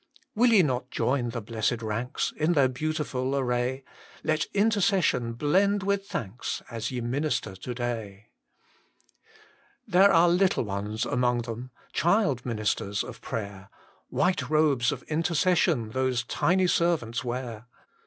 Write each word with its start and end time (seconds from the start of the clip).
Will 0.33 0.49
ye 0.51 0.63
not 0.63 0.89
join 0.89 1.29
the 1.29 1.41
blessed 1.43 1.83
ranks 1.83 2.33
In 2.35 2.53
their 2.53 2.67
beautiful 2.67 3.37
array? 3.37 3.83
Let 4.23 4.45
intercession 4.45 5.33
blend 5.33 5.83
with 5.83 6.07
thanks 6.07 6.63
As 6.71 6.89
ye 6.89 7.01
minister 7.01 7.55
to 7.57 7.73
day 7.75 8.31
1 9.85 9.85
There 10.01 10.11
are 10.11 10.27
little 10.27 10.63
ones 10.63 11.05
among 11.05 11.43
them 11.43 11.69
Child 11.93 12.47
ministers 12.47 13.03
of 13.03 13.21
prayer, 13.21 13.69
White 14.09 14.49
robes 14.49 14.91
of 14.91 15.03
intercession 15.03 15.91
Those 15.91 16.23
tiny 16.23 16.65
servants 16.65 17.23
wear. 17.23 17.67